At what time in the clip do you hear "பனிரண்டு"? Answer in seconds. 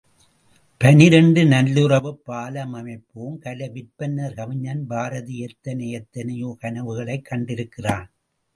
0.81-1.43